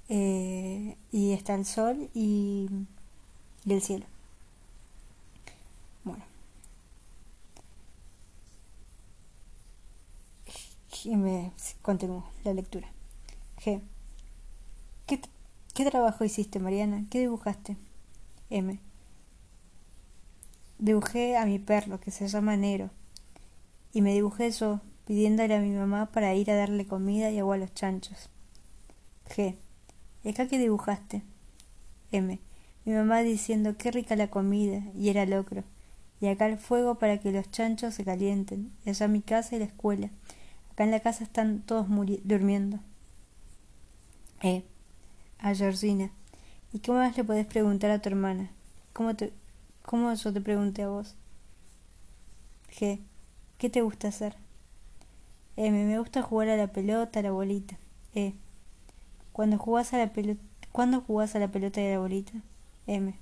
Eh, 0.09 0.97
y 1.11 1.31
está 1.33 1.55
el 1.55 1.65
sol 1.65 2.09
y, 2.13 2.69
el 3.67 3.81
cielo. 3.81 4.05
Bueno. 6.03 6.23
Y 11.05 11.17
me 11.17 11.51
continúo 11.83 12.25
la 12.43 12.53
lectura. 12.53 12.91
G. 13.63 13.79
¿Qué, 15.05 15.21
¿Qué 15.75 15.85
trabajo 15.85 16.23
hiciste, 16.23 16.59
Mariana? 16.59 17.05
¿Qué 17.11 17.19
dibujaste? 17.19 17.77
M. 18.49 18.79
Dibujé 20.79 21.37
a 21.37 21.45
mi 21.45 21.59
perro, 21.59 21.99
que 21.99 22.09
se 22.09 22.27
llama 22.27 22.57
Nero. 22.57 22.89
Y 23.93 24.01
me 24.01 24.13
dibujé 24.13 24.49
yo, 24.49 24.81
pidiéndole 25.05 25.53
a 25.55 25.61
mi 25.61 25.69
mamá 25.69 26.07
para 26.11 26.33
ir 26.33 26.49
a 26.49 26.55
darle 26.55 26.87
comida 26.87 27.29
y 27.29 27.37
agua 27.37 27.53
a 27.53 27.59
los 27.59 27.73
chanchos. 27.75 28.31
G. 29.29 29.57
¿Y 30.23 30.29
acá 30.29 30.47
qué 30.47 30.57
dibujaste? 30.57 31.21
M. 32.11 32.39
Mi 32.83 32.93
mamá 32.93 33.19
diciendo 33.19 33.77
qué 33.77 33.91
rica 33.91 34.15
la 34.15 34.31
comida, 34.31 34.81
y 34.95 35.09
era 35.09 35.27
locro. 35.27 35.65
Y 36.19 36.27
acá 36.29 36.47
el 36.47 36.57
fuego 36.57 36.95
para 36.95 37.19
que 37.19 37.31
los 37.31 37.51
chanchos 37.51 37.93
se 37.93 38.03
calienten. 38.03 38.71
Y 38.83 38.89
allá 38.89 39.07
mi 39.07 39.21
casa 39.21 39.55
y 39.55 39.59
la 39.59 39.65
escuela. 39.65 40.09
Acá 40.75 40.83
en 40.83 40.91
la 40.91 40.99
casa 40.99 41.23
están 41.23 41.61
todos 41.61 41.87
durmiendo. 42.25 42.81
E. 44.41 44.65
A 45.39 45.55
Georgina. 45.55 46.11
¿Y 46.73 46.79
qué 46.79 46.91
más 46.91 47.15
le 47.15 47.23
podés 47.23 47.45
preguntar 47.45 47.91
a 47.91 48.01
tu 48.01 48.09
hermana? 48.09 48.51
¿Cómo, 48.91 49.15
te, 49.15 49.31
¿Cómo 49.83 50.13
yo 50.13 50.33
te 50.33 50.41
pregunté 50.41 50.83
a 50.83 50.89
vos? 50.89 51.15
G. 52.77 52.99
¿Qué 53.57 53.69
te 53.69 53.83
gusta 53.83 54.09
hacer? 54.09 54.35
M. 55.55 55.85
Me 55.85 55.97
gusta 55.97 56.21
jugar 56.21 56.49
a 56.49 56.57
la 56.57 56.67
pelota, 56.67 57.21
a 57.21 57.23
la 57.23 57.31
bolita. 57.31 57.77
E. 58.13 58.33
Cuando 59.31 59.57
jugás 59.57 59.93
a 59.93 59.97
la 59.97 60.11
pelota, 60.11 60.41
¿cuándo 60.73 60.99
jugás 60.99 61.37
a 61.37 61.39
la 61.39 61.47
pelota 61.47 61.79
y 61.79 61.87
a 61.87 61.91
la 61.91 61.99
bolita? 61.99 62.33
M. 62.85 63.17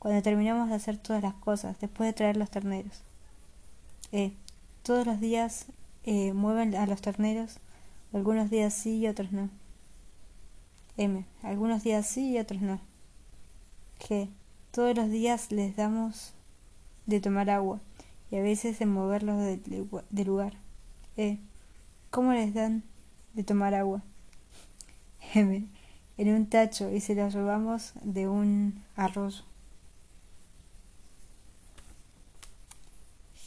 Cuando 0.00 0.20
terminamos 0.20 0.68
de 0.68 0.74
hacer 0.74 0.98
todas 0.98 1.22
las 1.22 1.34
cosas, 1.34 1.78
después 1.78 2.08
de 2.08 2.12
traer 2.12 2.36
los 2.36 2.50
terneros. 2.50 3.04
E. 4.10 4.32
Todos 4.82 5.06
los 5.06 5.20
días 5.20 5.66
eh, 6.10 6.32
mueven 6.32 6.74
a 6.74 6.86
los 6.86 7.02
terneros, 7.02 7.58
algunos 8.14 8.48
días 8.48 8.72
sí 8.72 8.96
y 8.96 9.08
otros 9.08 9.30
no. 9.30 9.50
M. 10.96 11.26
Algunos 11.42 11.84
días 11.84 12.06
sí 12.06 12.30
y 12.30 12.38
otros 12.38 12.62
no. 12.62 12.80
G. 14.00 14.30
Todos 14.70 14.96
los 14.96 15.10
días 15.10 15.52
les 15.52 15.76
damos 15.76 16.32
de 17.04 17.20
tomar 17.20 17.50
agua 17.50 17.82
y 18.30 18.36
a 18.36 18.40
veces 18.40 18.78
de 18.78 18.86
moverlos 18.86 19.36
de 19.36 20.24
lugar. 20.24 20.54
E. 21.18 21.40
¿Cómo 22.10 22.32
les 22.32 22.54
dan 22.54 22.84
de 23.34 23.44
tomar 23.44 23.74
agua? 23.74 24.02
M. 25.34 25.68
En 26.16 26.34
un 26.34 26.46
tacho 26.46 26.90
y 26.90 27.00
se 27.00 27.16
los 27.16 27.34
robamos 27.34 27.92
de 28.02 28.28
un 28.28 28.82
arroyo. 28.96 29.44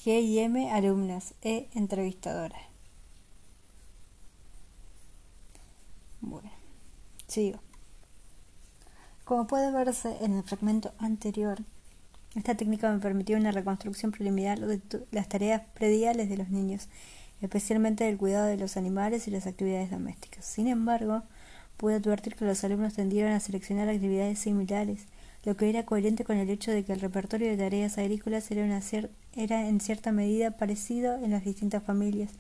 G 0.04 0.20
y 0.20 0.40
M, 0.40 0.72
alumnas. 0.72 1.36
E, 1.44 1.70
entrevistadora. 1.76 2.58
Bueno, 6.22 6.50
sigo. 7.28 7.60
Como 9.26 9.46
puede 9.46 9.72
verse 9.72 10.18
en 10.22 10.38
el 10.38 10.44
fragmento 10.44 10.92
anterior, 10.98 11.60
esta 12.36 12.56
técnica 12.56 12.92
me 12.92 13.00
permitió 13.00 13.38
una 13.38 13.52
reconstrucción 13.52 14.12
preliminar 14.12 14.60
de 14.60 14.82
las 15.12 15.30
tareas 15.30 15.62
prediales 15.76 16.30
de 16.30 16.38
los 16.38 16.50
niños, 16.50 16.88
especialmente 17.40 18.06
del 18.06 18.18
cuidado 18.18 18.48
de 18.48 18.58
los 18.58 18.78
animales 18.78 19.28
y 19.28 19.32
las 19.32 19.46
actividades 19.46 19.92
domésticas. 19.92 20.46
Sin 20.46 20.68
embargo, 20.68 21.22
pude 21.78 21.96
advertir 21.96 22.36
que 22.36 22.46
los 22.46 22.64
alumnos 22.64 22.94
tendieron 22.94 23.34
a 23.34 23.40
seleccionar 23.40 23.88
actividades 23.88 24.40
similares, 24.40 25.06
lo 25.44 25.56
que 25.56 25.70
era 25.70 25.86
coherente 25.86 26.24
con 26.24 26.38
el 26.38 26.50
hecho 26.50 26.72
de 26.72 26.84
que 26.84 26.94
el 26.94 27.02
repertorio 27.02 27.50
de 27.50 27.58
tareas 27.58 27.98
agrícolas 28.00 28.50
era, 28.50 28.64
una 28.64 28.82
era 29.36 29.68
en 29.68 29.80
cierta 29.80 30.12
medida 30.12 30.52
parecido 30.52 31.16
en 31.16 31.32
las 31.32 31.46
distintas 31.46 31.84
familias, 31.84 32.32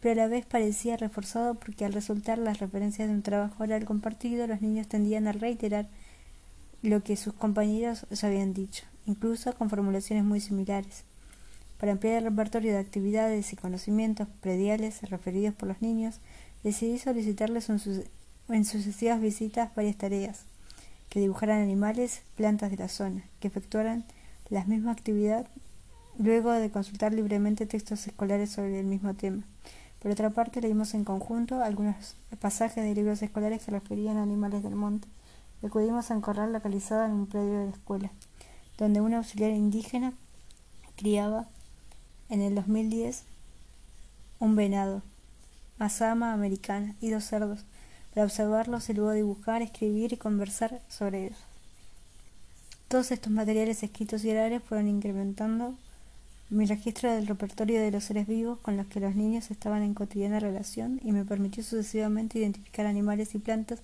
pero 0.00 0.20
a 0.20 0.24
la 0.24 0.30
vez 0.30 0.44
parecía 0.44 0.96
reforzado 0.96 1.54
porque 1.54 1.84
al 1.84 1.92
resultar 1.92 2.38
las 2.38 2.58
referencias 2.58 3.08
de 3.08 3.14
un 3.14 3.22
trabajo 3.22 3.62
oral 3.62 3.84
compartido, 3.84 4.46
los 4.46 4.60
niños 4.60 4.86
tendían 4.86 5.26
a 5.26 5.32
reiterar 5.32 5.88
lo 6.82 7.02
que 7.02 7.16
sus 7.16 7.32
compañeros 7.32 8.06
ya 8.10 8.28
habían 8.28 8.52
dicho, 8.52 8.84
incluso 9.06 9.54
con 9.54 9.70
formulaciones 9.70 10.24
muy 10.24 10.40
similares. 10.40 11.04
Para 11.78 11.92
ampliar 11.92 12.18
el 12.18 12.24
repertorio 12.24 12.72
de 12.72 12.78
actividades 12.78 13.52
y 13.52 13.56
conocimientos 13.56 14.28
prediales 14.40 15.00
referidos 15.08 15.54
por 15.54 15.68
los 15.68 15.80
niños, 15.80 16.20
decidí 16.62 16.98
solicitarles 16.98 17.70
en 17.70 18.64
sucesivas 18.64 19.20
visitas 19.20 19.74
varias 19.74 19.96
tareas, 19.96 20.44
que 21.08 21.20
dibujaran 21.20 21.62
animales, 21.62 22.22
plantas 22.36 22.70
de 22.70 22.76
la 22.76 22.88
zona, 22.88 23.24
que 23.40 23.48
efectuaran 23.48 24.04
la 24.50 24.64
misma 24.64 24.92
actividad 24.92 25.46
luego 26.18 26.52
de 26.52 26.70
consultar 26.70 27.12
libremente 27.12 27.66
textos 27.66 28.06
escolares 28.06 28.50
sobre 28.50 28.80
el 28.80 28.86
mismo 28.86 29.14
tema. 29.14 29.42
Por 30.00 30.10
otra 30.10 30.30
parte, 30.30 30.60
leímos 30.60 30.94
en 30.94 31.04
conjunto 31.04 31.62
algunos 31.62 32.16
pasajes 32.40 32.84
de 32.84 32.94
libros 32.94 33.22
escolares 33.22 33.64
que 33.64 33.70
referían 33.70 34.16
a 34.18 34.22
animales 34.22 34.62
del 34.62 34.74
monte 34.74 35.08
acudimos 35.66 36.10
a 36.10 36.14
un 36.14 36.20
corral 36.20 36.52
localizado 36.52 37.04
en 37.04 37.12
un 37.12 37.26
predio 37.26 37.60
de 37.60 37.66
la 37.66 37.72
escuela, 37.72 38.10
donde 38.78 39.00
un 39.00 39.14
auxiliar 39.14 39.50
indígena 39.50 40.12
criaba 40.96 41.48
en 42.28 42.40
el 42.40 42.54
2010 42.54 43.24
un 44.40 44.56
venado, 44.56 45.02
mazama 45.78 46.32
americana 46.32 46.94
y 47.00 47.10
dos 47.10 47.24
cerdos. 47.24 47.64
Para 48.12 48.26
observarlos 48.26 48.88
y 48.88 48.94
luego 48.94 49.10
dibujar, 49.10 49.62
escribir 49.62 50.12
y 50.12 50.16
conversar 50.16 50.80
sobre 50.88 51.26
ellos. 51.26 51.38
Todos 52.86 53.10
estos 53.10 53.32
materiales 53.32 53.82
escritos 53.82 54.24
y 54.24 54.30
orales 54.30 54.62
fueron 54.62 54.86
incrementando 54.86 55.74
mi 56.54 56.66
registro 56.66 57.12
del 57.12 57.26
repertorio 57.26 57.80
de 57.80 57.90
los 57.90 58.04
seres 58.04 58.28
vivos 58.28 58.60
con 58.60 58.76
los 58.76 58.86
que 58.86 59.00
los 59.00 59.16
niños 59.16 59.50
estaban 59.50 59.82
en 59.82 59.92
cotidiana 59.92 60.38
relación 60.38 61.00
y 61.02 61.10
me 61.10 61.24
permitió 61.24 61.64
sucesivamente 61.64 62.38
identificar 62.38 62.86
animales 62.86 63.34
y 63.34 63.38
plantas 63.38 63.82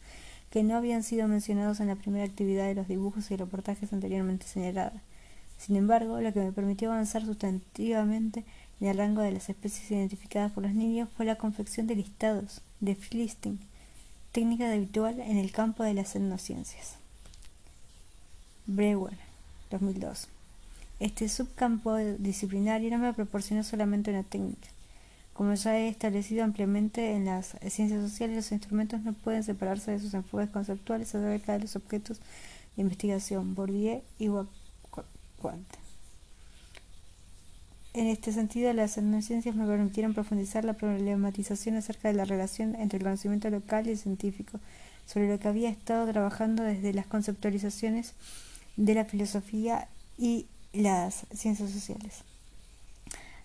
que 0.50 0.62
no 0.62 0.76
habían 0.76 1.02
sido 1.02 1.26
mencionados 1.26 1.80
en 1.80 1.88
la 1.88 1.96
primera 1.96 2.24
actividad 2.24 2.66
de 2.66 2.76
los 2.76 2.86
dibujos 2.86 3.28
y 3.30 3.36
reportajes 3.36 3.92
anteriormente 3.92 4.46
señaladas. 4.46 5.02
Sin 5.58 5.74
embargo, 5.74 6.20
lo 6.20 6.32
que 6.32 6.40
me 6.40 6.52
permitió 6.52 6.92
avanzar 6.92 7.24
sustantivamente 7.24 8.44
en 8.80 8.86
el 8.86 8.96
rango 8.96 9.22
de 9.22 9.32
las 9.32 9.48
especies 9.48 9.90
identificadas 9.90 10.52
por 10.52 10.62
los 10.62 10.72
niños 10.72 11.08
fue 11.16 11.26
la 11.26 11.36
confección 11.36 11.88
de 11.88 11.96
listados, 11.96 12.62
de 12.78 12.96
listing, 13.10 13.58
técnica 14.30 14.72
habitual 14.72 15.18
en 15.20 15.38
el 15.38 15.50
campo 15.50 15.82
de 15.82 15.94
las 15.94 16.14
etnociencias. 16.14 16.94
Brewer, 18.66 19.18
2002. 19.70 20.28
Este 21.00 21.28
subcampo 21.28 21.96
disciplinario 21.96 22.90
no 22.90 22.98
me 22.98 23.12
proporcionó 23.12 23.64
solamente 23.64 24.10
una 24.10 24.22
técnica, 24.22 24.68
como 25.40 25.54
ya 25.54 25.78
he 25.78 25.88
establecido 25.88 26.44
ampliamente 26.44 27.12
en 27.12 27.24
las 27.24 27.56
ciencias 27.70 28.02
sociales, 28.02 28.36
los 28.36 28.52
instrumentos 28.52 29.00
no 29.00 29.14
pueden 29.14 29.42
separarse 29.42 29.92
de 29.92 29.98
sus 29.98 30.12
enfoques 30.12 30.50
conceptuales 30.50 31.14
acerca 31.14 31.54
de 31.54 31.60
los 31.60 31.76
objetos 31.76 32.20
de 32.76 32.82
investigación, 32.82 33.54
Bourdieu 33.54 34.02
y 34.18 34.28
Quant. 35.40 35.66
En 37.94 38.06
este 38.06 38.32
sentido, 38.32 38.70
las 38.74 38.98
etnociencias 38.98 39.56
me 39.56 39.66
permitieron 39.66 40.12
profundizar 40.12 40.66
la 40.66 40.74
problematización 40.74 41.76
acerca 41.76 42.08
de 42.08 42.14
la 42.14 42.26
relación 42.26 42.74
entre 42.74 42.98
el 42.98 43.04
conocimiento 43.04 43.48
local 43.48 43.86
y 43.86 43.92
el 43.92 43.98
científico, 43.98 44.60
sobre 45.06 45.30
lo 45.30 45.40
que 45.40 45.48
había 45.48 45.70
estado 45.70 46.06
trabajando 46.12 46.64
desde 46.64 46.92
las 46.92 47.06
conceptualizaciones 47.06 48.12
de 48.76 48.94
la 48.94 49.06
filosofía 49.06 49.88
y 50.18 50.44
las 50.72 51.26
ciencias 51.34 51.70
sociales. 51.70 52.22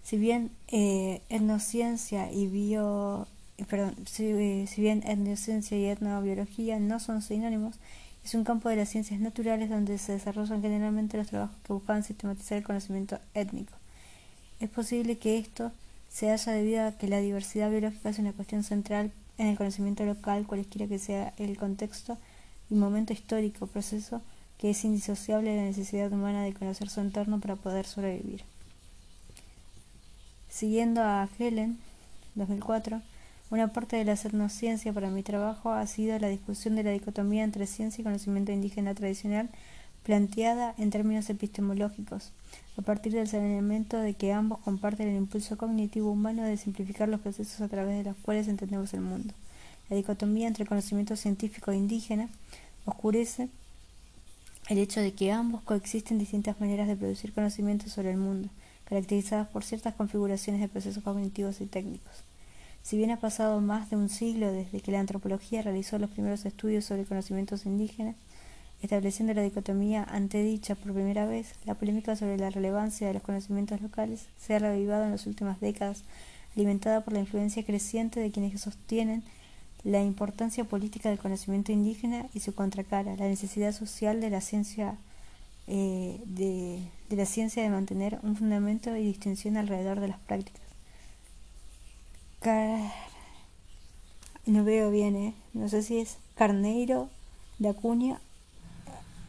Si 0.03 0.17
bien 0.17 0.51
eh, 0.67 1.22
etnociencia 1.29 2.32
y 2.32 2.48
bio, 2.48 3.27
perdón, 3.67 3.96
si, 4.05 4.67
si 4.67 4.82
bien 4.82 5.01
etnociencia 5.05 5.77
y 5.77 5.86
etnobiología 5.86 6.79
no 6.79 7.00
son 7.00 7.22
sinónimos, 7.22 7.75
es 8.24 8.34
un 8.34 8.44
campo 8.44 8.70
de 8.70 8.75
las 8.75 8.89
ciencias 8.89 9.20
naturales 9.20 9.70
donde 9.70 9.98
se 9.98 10.13
desarrollan 10.13 10.62
generalmente 10.62 11.17
los 11.17 11.27
trabajos 11.27 11.55
que 11.63 11.74
buscan 11.74 12.03
sistematizar 12.03 12.58
el 12.58 12.63
conocimiento 12.63 13.20
étnico. 13.34 13.74
Es 14.60 14.70
posible 14.70 15.17
que 15.17 15.38
esto 15.38 15.72
se 16.10 16.32
haya 16.32 16.51
debido 16.51 16.88
a 16.88 16.91
que 16.94 17.08
la 17.08 17.20
diversidad 17.20 17.70
biológica 17.70 18.10
es 18.10 18.20
una 18.20 18.34
cuestión 18.34 18.63
central 18.63 19.12
en 19.38 19.48
el 19.48 19.58
conocimiento 19.58 20.05
local, 20.05 20.48
cualesquiera 20.48 20.88
que 20.88 20.98
sea 20.98 21.34
el 21.38 21.58
contexto 21.58 22.17
y 22.70 22.75
momento 22.75 23.13
histórico, 23.13 23.67
proceso 23.67 24.22
que 24.58 24.72
es 24.72 24.84
indisociable 24.86 25.52
de 25.52 25.58
la 25.58 25.64
necesidad 25.64 26.12
humana 26.12 26.44
de 26.44 26.54
conocer 26.54 26.90
su 26.90 27.02
entorno 27.02 27.40
para 27.40 27.56
poder 27.56 27.86
sobrevivir. 27.86 28.44
Siguiendo 30.50 31.02
a 31.02 31.28
Helen, 31.38 31.78
2004, 32.36 33.02
una 33.52 33.74
parte 33.74 33.98
de 33.98 34.06
la 34.06 34.14
etnociencia 34.14 34.92
para 34.94 35.10
mi 35.10 35.22
trabajo 35.22 35.72
ha 35.72 35.86
sido 35.86 36.18
la 36.18 36.30
discusión 36.30 36.76
de 36.76 36.84
la 36.84 36.92
dicotomía 36.92 37.44
entre 37.44 37.68
ciencia 37.68 38.02
y 38.02 38.06
conocimiento 38.06 38.52
indígena 38.52 38.96
tradicional 38.96 39.50
planteada 40.04 40.76
en 40.78 40.92
términos 40.92 41.30
epistemológicos, 41.30 42.32
a 42.78 42.82
partir 42.84 43.14
del 43.14 43.28
saneamiento 43.28 43.98
de 43.98 44.14
que 44.14 44.34
ambos 44.34 44.60
comparten 44.60 45.08
el 45.08 45.16
impulso 45.16 45.58
cognitivo 45.58 46.12
humano 46.12 46.44
de 46.44 46.58
simplificar 46.58 47.10
los 47.10 47.22
procesos 47.22 47.60
a 47.62 47.68
través 47.68 47.98
de 47.98 48.12
los 48.12 48.18
cuales 48.18 48.48
entendemos 48.48 48.94
el 48.94 49.02
mundo. 49.02 49.34
La 49.90 49.96
dicotomía 49.96 50.48
entre 50.48 50.66
conocimiento 50.66 51.16
científico 51.16 51.72
e 51.72 51.78
indígena 51.78 52.30
oscurece 52.86 53.50
el 54.67 54.79
hecho 54.79 55.00
de 55.00 55.13
que 55.13 55.31
ambos 55.31 55.62
coexisten 55.62 56.17
distintas 56.17 56.60
maneras 56.60 56.88
de 56.88 56.95
producir 56.95 57.34
conocimiento 57.34 57.88
sobre 57.88 58.12
el 58.12 58.17
mundo, 58.17 58.50
caracterizadas 58.86 59.48
por 59.48 59.63
ciertas 59.63 59.93
configuraciones 59.93 60.60
de 60.62 60.67
procesos 60.67 61.03
cognitivos 61.03 61.62
y 61.62 61.67
técnicos. 61.67 62.24
Si 62.81 62.98
bien 62.98 63.12
ha 63.12 63.19
pasado 63.19 63.62
más 63.62 63.89
de 63.89 63.95
un 63.95 64.10
siglo 64.10 64.51
desde 64.51 64.79
que 64.79 64.91
la 64.91 65.00
antropología 65.00 65.62
realizó 65.62 66.00
los 66.00 66.10
primeros 66.10 66.45
estudios 66.45 66.86
sobre 66.86 67.05
conocimientos 67.05 67.65
indígenas, 67.65 68.15
estableciendo 68.81 69.34
la 69.34 69.41
dicotomía 69.43 70.03
antedicha 70.03 70.75
por 70.75 70.93
primera 70.93 71.25
vez, 71.25 71.53
la 71.65 71.75
polémica 71.75 72.15
sobre 72.15 72.38
la 72.38 72.50
relevancia 72.50 73.07
de 73.07 73.13
los 73.13 73.24
conocimientos 73.24 73.81
locales 73.81 74.27
se 74.38 74.55
ha 74.55 74.60
revivado 74.60 75.05
en 75.05 75.12
las 75.12 75.27
últimas 75.27 75.60
décadas, 75.60 76.03
alimentada 76.55 77.01
por 77.01 77.13
la 77.13 77.19
influencia 77.19 77.63
creciente 77.63 78.19
de 78.19 78.31
quienes 78.31 78.60
sostienen 78.62 79.24
la 79.86 80.01
importancia 80.01 80.63
política 80.63 81.10
del 81.10 81.20
conocimiento 81.20 81.72
indígena 81.72 82.25
y 82.34 82.39
su 82.39 82.56
contracara, 82.56 83.15
la 83.15 83.27
necesidad 83.27 83.72
social 83.72 84.20
de 84.20 84.32
la 84.32 84.42
ciencia 84.42 84.98
eh, 85.68 86.20
de, 86.25 86.89
la 87.15 87.25
ciencia 87.25 87.62
de 87.62 87.70
mantener 87.70 88.20
un 88.24 88.36
fundamento 88.36 88.96
y 88.96 89.04
distinción 89.04 89.58
alrededor 89.58 90.00
de 90.00 90.08
las 90.08 90.20
prácticas. 90.20 90.62
no 94.48 94.63
veo 94.63 94.89
bien, 94.89 95.15
¿eh? 95.15 95.34
no 95.54 95.70
sé 95.70 95.84
si 95.84 96.00
es 96.00 96.18
Carneiro, 96.36 97.10
de 97.60 97.70
Acuña 97.70 98.20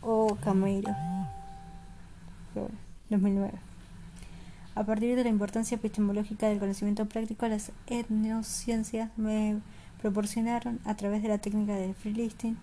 o 0.00 0.36
Cameiro. 0.36 0.94
2009. 3.10 3.52
A 4.75 4.84
partir 4.84 5.16
de 5.16 5.22
la 5.22 5.30
importancia 5.30 5.76
epistemológica 5.76 6.48
del 6.48 6.58
conocimiento 6.58 7.04
práctico, 7.06 7.46
las 7.46 7.72
etnociencias 7.86 9.10
me 9.16 9.60
proporcionaron, 10.00 10.80
a 10.84 10.94
través 10.96 11.22
de 11.22 11.28
la 11.28 11.38
técnica 11.38 11.74
del 11.74 11.94
free 11.94 12.12
listing, 12.12 12.56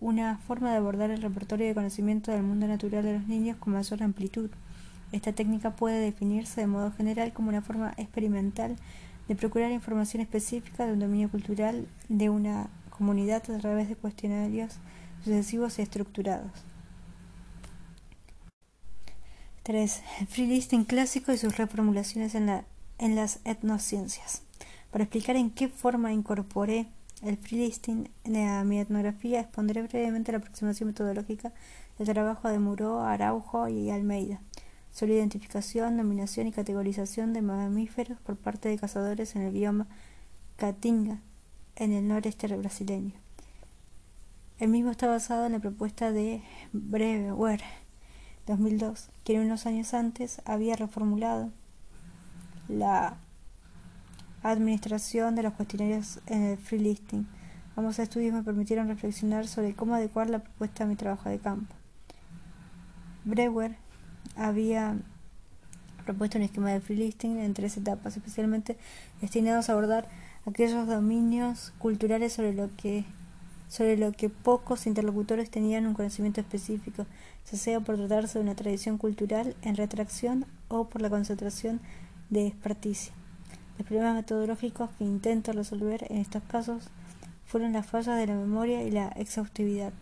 una 0.00 0.38
forma 0.38 0.70
de 0.70 0.76
abordar 0.76 1.10
el 1.10 1.22
repertorio 1.22 1.66
de 1.66 1.74
conocimiento 1.74 2.30
del 2.30 2.42
mundo 2.42 2.66
natural 2.66 3.04
de 3.04 3.14
los 3.14 3.26
niños 3.26 3.56
con 3.58 3.72
mayor 3.72 4.02
amplitud. 4.02 4.50
Esta 5.12 5.32
técnica 5.32 5.76
puede 5.76 6.00
definirse 6.00 6.60
de 6.60 6.66
modo 6.66 6.92
general 6.92 7.32
como 7.32 7.48
una 7.48 7.62
forma 7.62 7.94
experimental 7.96 8.76
de 9.28 9.36
procurar 9.36 9.70
información 9.70 10.20
específica 10.20 10.86
de 10.86 10.92
un 10.92 10.98
dominio 10.98 11.30
cultural 11.30 11.86
de 12.08 12.28
una 12.28 12.68
comunidad 12.90 13.42
a 13.50 13.58
través 13.58 13.88
de 13.88 13.96
cuestionarios 13.96 14.74
sucesivos 15.24 15.78
y 15.78 15.82
estructurados. 15.82 16.52
3. 19.62 20.02
Free 20.28 20.46
listing 20.46 20.84
clásico 20.84 21.32
y 21.32 21.38
sus 21.38 21.56
reformulaciones 21.56 22.34
en, 22.34 22.46
la, 22.46 22.64
en 22.98 23.16
las 23.16 23.40
etnociencias. 23.44 24.43
Para 24.94 25.02
explicar 25.02 25.34
en 25.34 25.50
qué 25.50 25.68
forma 25.68 26.12
incorporé 26.12 26.86
el 27.20 27.36
freelisting 27.36 28.08
de 28.22 28.62
mi 28.64 28.78
etnografía 28.78 29.40
expondré 29.40 29.82
brevemente 29.82 30.30
la 30.30 30.38
aproximación 30.38 30.86
metodológica 30.86 31.52
del 31.98 32.06
trabajo 32.06 32.48
de 32.48 32.60
Muró, 32.60 33.00
Araujo 33.00 33.66
y 33.66 33.90
Almeida. 33.90 34.40
sobre 34.92 35.14
identificación, 35.14 35.96
nominación 35.96 36.46
y 36.46 36.52
categorización 36.52 37.32
de 37.32 37.42
mamíferos 37.42 38.20
por 38.20 38.36
parte 38.36 38.68
de 38.68 38.78
cazadores 38.78 39.34
en 39.34 39.42
el 39.42 39.52
bioma 39.52 39.88
Caatinga, 40.54 41.18
en 41.74 41.92
el 41.92 42.06
noreste 42.06 42.46
brasileño. 42.56 43.14
El 44.60 44.68
mismo 44.68 44.92
está 44.92 45.08
basado 45.08 45.46
en 45.46 45.52
la 45.54 45.58
propuesta 45.58 46.12
de 46.12 46.40
Brewer 46.72 47.62
2002, 48.46 49.10
quien 49.24 49.42
unos 49.42 49.66
años 49.66 49.92
antes 49.92 50.40
había 50.44 50.76
reformulado 50.76 51.50
la 52.68 53.16
administración 54.44 55.34
de 55.34 55.42
los 55.42 55.54
cuestionarios 55.54 56.20
en 56.26 56.42
el 56.44 56.58
free 56.58 56.78
listing. 56.78 57.26
Ambos 57.76 57.98
estudios 57.98 58.32
me 58.32 58.42
permitieron 58.42 58.86
reflexionar 58.86 59.48
sobre 59.48 59.74
cómo 59.74 59.94
adecuar 59.94 60.30
la 60.30 60.38
propuesta 60.38 60.84
a 60.84 60.86
mi 60.86 60.94
trabajo 60.94 61.28
de 61.28 61.38
campo. 61.38 61.74
Brewer 63.24 63.76
había 64.36 64.96
propuesto 66.04 66.38
un 66.38 66.44
esquema 66.44 66.70
de 66.70 66.80
free 66.80 66.96
listing 66.96 67.38
en 67.38 67.54
tres 67.54 67.76
etapas, 67.76 68.16
especialmente 68.16 68.76
destinados 69.20 69.68
a 69.68 69.72
abordar 69.72 70.08
aquellos 70.46 70.86
dominios 70.86 71.72
culturales 71.78 72.34
sobre 72.34 72.52
lo 72.52 72.70
que 72.76 73.04
sobre 73.66 73.96
lo 73.96 74.12
que 74.12 74.28
pocos 74.28 74.86
interlocutores 74.86 75.50
tenían 75.50 75.86
un 75.86 75.94
conocimiento 75.94 76.40
específico, 76.40 77.06
ya 77.50 77.58
sea 77.58 77.80
por 77.80 77.96
tratarse 77.96 78.38
de 78.38 78.44
una 78.44 78.54
tradición 78.54 78.98
cultural 78.98 79.56
en 79.62 79.74
retracción 79.74 80.46
o 80.68 80.88
por 80.88 81.02
la 81.02 81.10
concentración 81.10 81.80
de 82.30 82.46
experticia. 82.46 83.12
Los 83.78 83.86
problemas 83.86 84.14
metodológicos 84.14 84.90
que 84.98 85.04
intento 85.04 85.52
resolver 85.52 86.06
en 86.10 86.18
estos 86.18 86.42
casos 86.44 86.90
fueron 87.44 87.72
las 87.72 87.86
fallas 87.86 88.18
de 88.18 88.26
la 88.26 88.34
memoria 88.34 88.82
y 88.82 88.90
la 88.90 89.08
exhaustividad. 89.08 89.92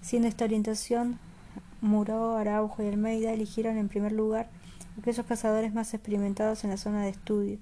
Siendo 0.00 0.28
esta 0.28 0.44
orientación, 0.44 1.18
Muró, 1.80 2.36
Araujo 2.36 2.82
y 2.82 2.86
Almeida 2.86 3.32
eligieron 3.32 3.76
en 3.76 3.88
primer 3.88 4.12
lugar 4.12 4.48
aquellos 4.98 5.26
cazadores 5.26 5.74
más 5.74 5.92
experimentados 5.94 6.64
en 6.64 6.70
la 6.70 6.76
zona 6.76 7.02
de 7.02 7.10
estudio, 7.10 7.58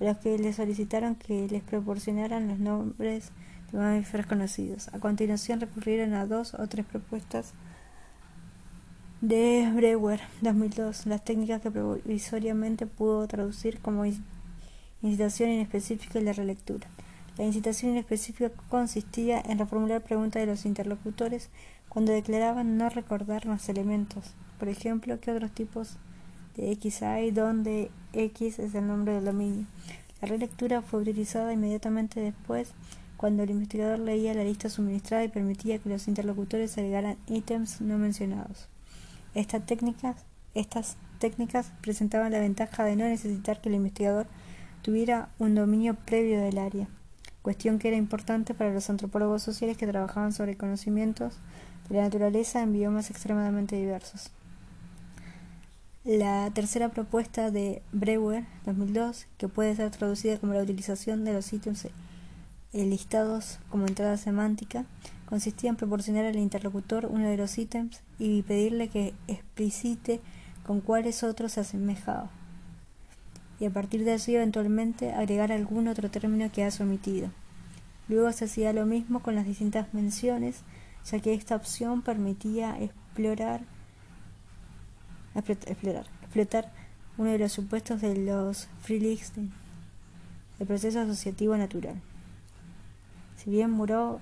a 0.00 0.04
los 0.04 0.16
que 0.18 0.38
les 0.38 0.56
solicitaron 0.56 1.16
que 1.16 1.46
les 1.48 1.62
proporcionaran 1.62 2.48
los 2.48 2.58
nombres 2.58 3.30
de 3.72 3.78
mamíferos 3.78 4.26
conocidos. 4.26 4.88
A 4.94 4.98
continuación 4.98 5.60
recurrieron 5.60 6.14
a 6.14 6.26
dos 6.26 6.54
o 6.54 6.66
tres 6.66 6.86
propuestas 6.86 7.52
de 9.20 9.68
Brewer 9.74 10.20
2002, 10.42 11.06
las 11.06 11.24
técnicas 11.24 11.60
que 11.60 11.72
provisoriamente 11.72 12.86
pudo 12.86 13.26
traducir 13.26 13.80
como 13.80 14.04
incitación 15.02 15.50
inespecífica 15.50 16.20
y 16.20 16.22
la 16.22 16.32
relectura. 16.32 16.86
La 17.36 17.44
incitación 17.44 17.90
inespecífica 17.92 18.50
consistía 18.68 19.40
en 19.40 19.58
reformular 19.58 20.02
preguntas 20.02 20.40
de 20.40 20.46
los 20.46 20.64
interlocutores 20.64 21.50
cuando 21.88 22.12
declaraban 22.12 22.78
no 22.78 22.88
recordar 22.90 23.46
más 23.46 23.68
elementos. 23.68 24.34
Por 24.56 24.68
ejemplo, 24.68 25.18
¿qué 25.20 25.32
otros 25.32 25.50
tipos 25.50 25.96
de 26.56 26.70
X 26.72 27.02
hay 27.02 27.32
donde 27.32 27.90
X 28.12 28.60
es 28.60 28.72
el 28.76 28.86
nombre 28.86 29.14
del 29.14 29.24
dominio? 29.24 29.66
La 30.22 30.28
relectura 30.28 30.80
fue 30.80 31.00
utilizada 31.00 31.52
inmediatamente 31.52 32.20
después 32.20 32.70
cuando 33.16 33.42
el 33.42 33.50
investigador 33.50 33.98
leía 33.98 34.32
la 34.32 34.44
lista 34.44 34.68
suministrada 34.68 35.24
y 35.24 35.28
permitía 35.28 35.78
que 35.78 35.88
los 35.88 36.06
interlocutores 36.06 36.78
agregaran 36.78 37.16
ítems 37.26 37.80
no 37.80 37.98
mencionados. 37.98 38.68
Estas 39.34 39.64
técnicas, 39.66 40.24
estas 40.54 40.96
técnicas 41.18 41.72
presentaban 41.82 42.32
la 42.32 42.40
ventaja 42.40 42.84
de 42.84 42.96
no 42.96 43.04
necesitar 43.04 43.60
que 43.60 43.68
el 43.68 43.74
investigador 43.74 44.26
tuviera 44.82 45.28
un 45.38 45.54
dominio 45.54 45.94
previo 45.94 46.40
del 46.40 46.58
área, 46.58 46.88
cuestión 47.42 47.78
que 47.78 47.88
era 47.88 47.96
importante 47.96 48.54
para 48.54 48.72
los 48.72 48.88
antropólogos 48.90 49.42
sociales 49.42 49.76
que 49.76 49.86
trabajaban 49.86 50.32
sobre 50.32 50.56
conocimientos 50.56 51.38
de 51.88 51.96
la 51.96 52.02
naturaleza 52.02 52.62
en 52.62 52.72
biomas 52.72 53.10
extremadamente 53.10 53.76
diversos. 53.76 54.30
La 56.04 56.50
tercera 56.54 56.88
propuesta 56.88 57.50
de 57.50 57.82
Brewer, 57.92 58.46
2002, 58.64 59.26
que 59.36 59.48
puede 59.48 59.76
ser 59.76 59.90
traducida 59.90 60.38
como 60.38 60.54
la 60.54 60.62
utilización 60.62 61.24
de 61.24 61.34
los 61.34 61.52
ítems 61.52 61.86
listados 62.72 63.58
como 63.70 63.86
entrada 63.86 64.16
semántica, 64.16 64.84
consistía 65.26 65.70
en 65.70 65.76
proporcionar 65.76 66.24
al 66.24 66.36
interlocutor 66.36 67.06
uno 67.06 67.28
de 67.28 67.36
los 67.36 67.56
ítems 67.58 68.02
y 68.18 68.42
pedirle 68.42 68.88
que 68.88 69.14
explicite 69.26 70.20
con 70.66 70.80
cuáles 70.80 71.22
otros 71.22 71.52
se 71.52 71.60
asemejaba, 71.60 72.30
y 73.58 73.66
a 73.66 73.70
partir 73.70 74.04
de 74.04 74.12
allí 74.12 74.34
eventualmente 74.36 75.12
agregar 75.12 75.50
algún 75.50 75.88
otro 75.88 76.10
término 76.10 76.50
que 76.52 76.64
ha 76.64 76.70
omitido. 76.80 77.30
Luego 78.08 78.32
se 78.32 78.46
hacía 78.46 78.72
lo 78.72 78.86
mismo 78.86 79.20
con 79.20 79.34
las 79.34 79.46
distintas 79.46 79.92
menciones, 79.92 80.60
ya 81.10 81.20
que 81.20 81.34
esta 81.34 81.56
opción 81.56 82.02
permitía 82.02 82.78
explorar, 82.80 83.62
explorar, 85.34 86.06
explotar 86.22 86.72
uno 87.16 87.30
de 87.30 87.38
los 87.38 87.52
supuestos 87.52 88.00
de 88.00 88.16
los 88.16 88.68
free 88.80 89.00
listing, 89.00 89.50
el 90.58 90.66
proceso 90.66 91.00
asociativo 91.00 91.56
natural. 91.56 92.00
Si 93.38 93.50
bien 93.50 93.70
Muró 93.70 94.20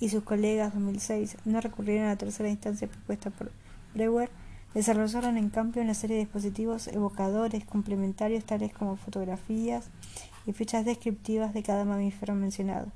y 0.00 0.08
sus 0.08 0.22
colegas 0.22 0.72
2006 0.72 1.36
no 1.44 1.60
recurrieron 1.60 2.06
a 2.06 2.10
la 2.10 2.16
tercera 2.16 2.48
instancia 2.48 2.88
propuesta 2.88 3.28
por 3.28 3.52
Brewer, 3.92 4.30
desarrollaron 4.72 5.36
en 5.36 5.50
cambio 5.50 5.82
una 5.82 5.92
serie 5.92 6.16
de 6.16 6.22
dispositivos 6.22 6.88
evocadores 6.88 7.66
complementarios 7.66 8.44
tales 8.44 8.72
como 8.72 8.96
fotografías 8.96 9.90
y 10.46 10.54
fichas 10.54 10.86
descriptivas 10.86 11.52
de 11.52 11.62
cada 11.62 11.84
mamífero 11.84 12.34
mencionado. 12.34 12.90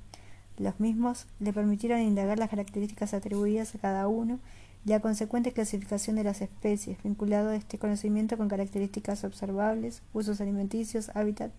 Los 0.57 0.81
mismos 0.81 1.27
le 1.39 1.53
permitieron 1.53 2.01
indagar 2.01 2.39
las 2.39 2.49
características 2.49 3.13
atribuidas 3.13 3.75
a 3.75 3.79
cada 3.79 4.09
uno 4.09 4.39
y 4.87 4.89
la 4.89 5.01
consecuente 5.01 5.53
clasificación 5.53 6.17
de 6.17 6.25
las 6.25 6.41
especies, 6.41 7.03
vinculado 7.03 7.51
a 7.51 7.57
este 7.57 7.79
conocimiento 7.79 8.39
con 8.39 8.49
características 8.49 9.23
observables, 9.25 10.01
usos 10.15 10.41
alimenticios, 10.41 11.11
hábitat 11.15 11.53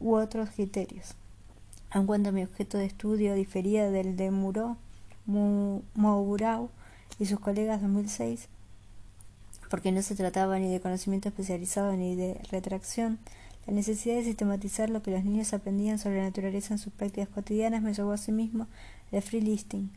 u 0.00 0.16
otros 0.16 0.50
criterios 0.50 1.14
aun 1.92 2.06
cuando 2.06 2.32
mi 2.32 2.42
objeto 2.42 2.78
de 2.78 2.86
estudio 2.86 3.34
difería 3.34 3.90
del 3.90 4.16
de 4.16 4.30
Muro, 4.30 4.78
Mourau 5.26 6.70
y 7.18 7.26
sus 7.26 7.38
colegas 7.38 7.82
2006, 7.82 8.48
porque 9.68 9.92
no 9.92 10.00
se 10.00 10.14
trataba 10.14 10.58
ni 10.58 10.72
de 10.72 10.80
conocimiento 10.80 11.28
especializado 11.28 11.92
ni 11.92 12.16
de 12.16 12.40
retracción, 12.50 13.18
la 13.66 13.74
necesidad 13.74 14.16
de 14.16 14.24
sistematizar 14.24 14.88
lo 14.88 15.02
que 15.02 15.10
los 15.10 15.22
niños 15.22 15.52
aprendían 15.52 15.98
sobre 15.98 16.18
la 16.18 16.24
naturaleza 16.24 16.72
en 16.72 16.78
sus 16.78 16.92
prácticas 16.92 17.28
cotidianas 17.28 17.82
me 17.82 17.92
llevó 17.92 18.12
a 18.12 18.16
sí 18.16 18.32
mismo 18.32 18.66
al 19.12 19.22
free 19.22 19.42
listing, 19.42 19.90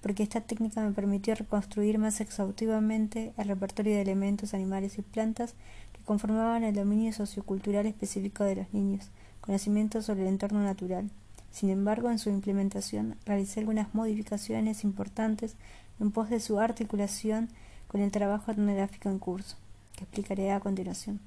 porque 0.00 0.22
esta 0.22 0.40
técnica 0.40 0.80
me 0.82 0.92
permitió 0.92 1.34
reconstruir 1.34 1.98
más 1.98 2.20
exhaustivamente 2.20 3.34
el 3.36 3.48
repertorio 3.48 3.94
de 3.96 4.02
elementos, 4.02 4.54
animales 4.54 4.98
y 4.98 5.02
plantas 5.02 5.54
que 5.92 6.04
conformaban 6.04 6.62
el 6.62 6.76
dominio 6.76 7.12
sociocultural 7.12 7.86
específico 7.86 8.44
de 8.44 8.54
los 8.54 8.72
niños, 8.72 9.10
conocimientos 9.40 10.06
sobre 10.06 10.22
el 10.22 10.28
entorno 10.28 10.62
natural. 10.62 11.10
Sin 11.50 11.70
embargo, 11.70 12.10
en 12.10 12.18
su 12.18 12.30
implementación 12.30 13.16
realicé 13.26 13.60
algunas 13.60 13.94
modificaciones 13.94 14.84
importantes 14.84 15.56
en 15.98 16.10
pos 16.10 16.30
de 16.30 16.40
su 16.40 16.60
articulación 16.60 17.48
con 17.88 18.00
el 18.00 18.10
trabajo 18.10 18.52
etnográfico 18.52 19.08
en 19.08 19.18
curso, 19.18 19.56
que 19.96 20.04
explicaré 20.04 20.52
a 20.52 20.60
continuación. 20.60 21.20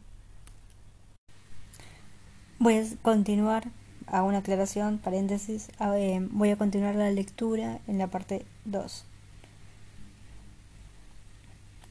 Voy 2.59 2.75
a 2.75 2.83
continuar, 3.01 3.71
a 4.07 4.23
una 4.23 4.39
aclaración, 4.39 4.97
paréntesis, 4.97 5.69
eh, 5.95 6.25
voy 6.31 6.49
a 6.49 6.57
continuar 6.57 6.95
la 6.95 7.09
lectura 7.11 7.79
en 7.87 7.97
la 7.97 8.07
parte 8.07 8.45
2. 8.65 9.05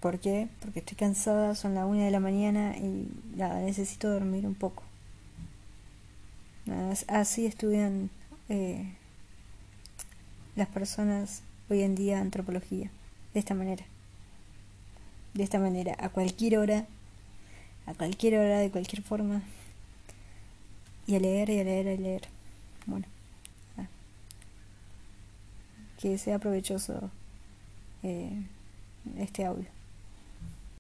¿Por 0.01 0.18
qué? 0.18 0.49
Porque 0.61 0.81
estoy 0.81 0.97
cansada, 0.97 1.55
son 1.55 1.75
las 1.75 1.87
una 1.87 2.05
de 2.05 2.11
la 2.11 2.21
mañana 2.21 2.77
y 2.77 3.09
necesito 3.37 4.11
dormir 4.11 4.47
un 4.47 4.55
poco. 4.55 4.83
Así 7.09 7.47
estudian 7.47 8.11
eh, 8.48 8.94
las 10.57 10.68
personas 10.68 11.42
hoy 11.70 11.83
en 11.83 11.94
día 11.94 12.20
antropología, 12.20 12.90
de 13.35 13.40
esta 13.40 13.55
manera. 13.55 13.85
De 15.35 15.42
esta 15.42 15.59
manera, 15.59 15.96
a 15.98 16.11
cualquier 16.11 16.59
hora, 16.59 16.87
a 17.87 17.94
cualquier 17.94 18.38
hora, 18.38 18.59
de 18.59 18.70
cualquier 18.70 19.02
forma. 19.02 19.42
Y 21.07 21.16
a 21.16 21.20
leer, 21.20 21.50
y 21.50 21.61
a 21.61 21.64
leer, 21.64 21.87
y 21.87 21.90
a 21.90 21.96
leer. 21.96 22.22
Bueno. 22.87 23.07
Ah. 23.78 23.87
Que 25.98 26.18
sea 26.18 26.38
provechoso 26.38 27.11
eh, 28.02 28.42
este 29.18 29.44
audio. 29.44 29.82